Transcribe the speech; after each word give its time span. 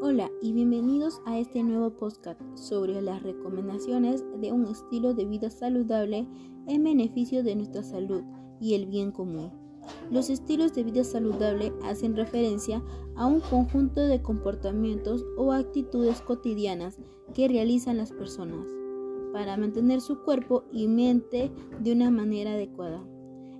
Hola 0.00 0.30
y 0.40 0.52
bienvenidos 0.52 1.20
a 1.26 1.40
este 1.40 1.60
nuevo 1.64 1.90
podcast 1.90 2.40
sobre 2.54 3.02
las 3.02 3.20
recomendaciones 3.20 4.24
de 4.40 4.52
un 4.52 4.68
estilo 4.68 5.12
de 5.12 5.24
vida 5.24 5.50
saludable 5.50 6.24
en 6.68 6.84
beneficio 6.84 7.42
de 7.42 7.56
nuestra 7.56 7.82
salud 7.82 8.22
y 8.60 8.74
el 8.74 8.86
bien 8.86 9.10
común. 9.10 9.50
Los 10.08 10.30
estilos 10.30 10.72
de 10.72 10.84
vida 10.84 11.02
saludable 11.02 11.72
hacen 11.82 12.14
referencia 12.14 12.80
a 13.16 13.26
un 13.26 13.40
conjunto 13.40 14.00
de 14.00 14.22
comportamientos 14.22 15.26
o 15.36 15.50
actitudes 15.50 16.20
cotidianas 16.20 17.00
que 17.34 17.48
realizan 17.48 17.96
las 17.96 18.12
personas 18.12 18.68
para 19.32 19.56
mantener 19.56 20.00
su 20.00 20.22
cuerpo 20.22 20.62
y 20.70 20.86
mente 20.86 21.50
de 21.80 21.92
una 21.92 22.12
manera 22.12 22.52
adecuada. 22.52 23.04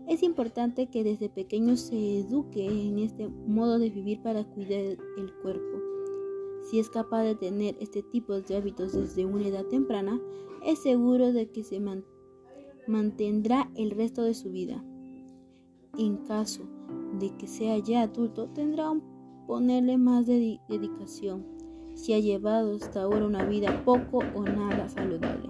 Es 0.06 0.22
importante 0.22 0.88
que 0.88 1.02
desde 1.02 1.28
pequeños 1.28 1.80
se 1.80 2.20
eduque 2.20 2.64
en 2.64 3.00
este 3.00 3.26
modo 3.26 3.80
de 3.80 3.90
vivir 3.90 4.22
para 4.22 4.44
cuidar 4.44 4.80
el 4.80 5.34
cuerpo. 5.42 5.87
Si 6.68 6.78
es 6.78 6.90
capaz 6.90 7.22
de 7.22 7.34
tener 7.34 7.78
este 7.80 8.02
tipo 8.02 8.38
de 8.38 8.56
hábitos 8.56 8.92
desde 8.92 9.24
una 9.24 9.48
edad 9.48 9.64
temprana, 9.64 10.20
es 10.62 10.80
seguro 10.80 11.32
de 11.32 11.50
que 11.50 11.64
se 11.64 11.80
mantendrá 12.86 13.70
el 13.74 13.90
resto 13.92 14.22
de 14.22 14.34
su 14.34 14.50
vida. 14.50 14.84
En 15.96 16.18
caso 16.26 16.68
de 17.18 17.34
que 17.38 17.46
sea 17.46 17.78
ya 17.78 18.02
adulto, 18.02 18.50
tendrá 18.50 18.92
que 18.92 19.00
ponerle 19.46 19.96
más 19.96 20.26
dedicación 20.26 21.46
si 21.94 22.12
ha 22.12 22.18
llevado 22.18 22.76
hasta 22.76 23.00
ahora 23.00 23.24
una 23.24 23.46
vida 23.46 23.82
poco 23.86 24.18
o 24.34 24.42
nada 24.42 24.90
saludable. 24.90 25.46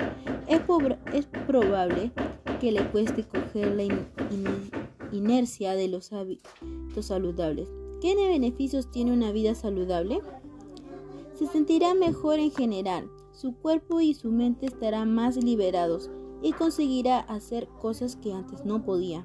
Es, 0.46 0.60
es 1.12 1.27
probable 1.48 2.12
que 2.60 2.70
le 2.70 2.88
cueste 2.91 3.24
coger 3.24 3.74
la 3.74 3.84
inercia 5.10 5.74
de 5.74 5.88
los 5.88 6.12
hábitos 6.12 6.52
saludables. 7.00 7.69
¿Qué 8.00 8.14
beneficios 8.14 8.88
tiene 8.92 9.12
una 9.12 9.32
vida 9.32 9.56
saludable? 9.56 10.20
Se 11.39 11.47
sentirá 11.47 11.94
mejor 11.94 12.41
en 12.41 12.50
general, 12.50 13.08
su 13.31 13.55
cuerpo 13.55 14.00
y 14.00 14.12
su 14.12 14.33
mente 14.33 14.67
estarán 14.67 15.14
más 15.14 15.36
liberados 15.36 16.11
y 16.42 16.50
conseguirá 16.50 17.20
hacer 17.20 17.69
cosas 17.80 18.17
que 18.17 18.33
antes 18.33 18.64
no 18.64 18.84
podía. 18.84 19.25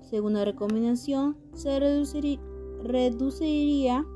Segunda 0.00 0.46
recomendación, 0.46 1.36
se 1.52 1.78
reduciría 1.78 4.06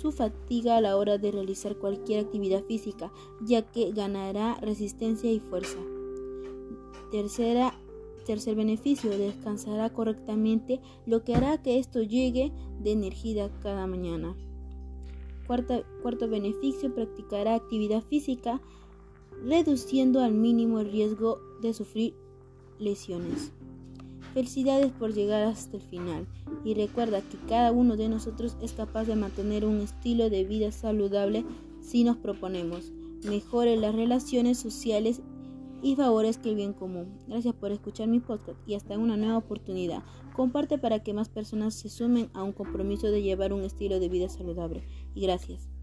su 0.00 0.12
fatiga 0.12 0.76
a 0.76 0.80
la 0.80 0.96
hora 0.96 1.18
de 1.18 1.32
realizar 1.32 1.78
cualquier 1.78 2.26
actividad 2.26 2.62
física, 2.62 3.12
ya 3.40 3.62
que 3.62 3.90
ganará 3.90 4.54
resistencia 4.60 5.32
y 5.32 5.40
fuerza. 5.40 5.80
Tercera, 7.10 7.74
tercer 8.24 8.54
beneficio, 8.54 9.10
descansará 9.10 9.90
correctamente, 9.90 10.80
lo 11.06 11.24
que 11.24 11.34
hará 11.34 11.60
que 11.60 11.80
esto 11.80 12.02
llegue 12.02 12.52
de 12.78 12.92
energía 12.92 13.50
cada 13.62 13.88
mañana. 13.88 14.36
Cuarto 15.46 16.28
beneficio, 16.28 16.94
practicará 16.94 17.54
actividad 17.54 18.02
física, 18.02 18.60
reduciendo 19.44 20.20
al 20.20 20.32
mínimo 20.32 20.80
el 20.80 20.90
riesgo 20.90 21.40
de 21.62 21.74
sufrir 21.74 22.14
lesiones. 22.78 23.52
Felicidades 24.34 24.92
por 24.92 25.14
llegar 25.14 25.44
hasta 25.44 25.78
el 25.78 25.82
final 25.82 26.26
y 26.64 26.74
recuerda 26.74 27.22
que 27.22 27.38
cada 27.48 27.72
uno 27.72 27.96
de 27.96 28.08
nosotros 28.08 28.56
es 28.60 28.72
capaz 28.72 29.04
de 29.04 29.16
mantener 29.16 29.64
un 29.64 29.80
estilo 29.80 30.28
de 30.28 30.44
vida 30.44 30.72
saludable 30.72 31.44
si 31.80 32.04
nos 32.04 32.18
proponemos. 32.18 32.92
Mejore 33.24 33.76
las 33.76 33.94
relaciones 33.94 34.58
sociales 34.58 35.22
y 35.82 35.96
favorezca 35.96 36.48
el 36.48 36.56
bien 36.56 36.72
común. 36.72 37.18
Gracias 37.26 37.54
por 37.54 37.72
escuchar 37.72 38.08
mi 38.08 38.20
podcast 38.20 38.58
y 38.66 38.74
hasta 38.74 38.98
una 38.98 39.16
nueva 39.16 39.38
oportunidad. 39.38 40.02
Comparte 40.34 40.78
para 40.78 41.02
que 41.02 41.14
más 41.14 41.28
personas 41.28 41.74
se 41.74 41.88
sumen 41.88 42.30
a 42.34 42.42
un 42.42 42.52
compromiso 42.52 43.10
de 43.10 43.22
llevar 43.22 43.52
un 43.52 43.62
estilo 43.62 44.00
de 44.00 44.08
vida 44.08 44.28
saludable. 44.28 44.84
Y 45.14 45.22
gracias. 45.22 45.75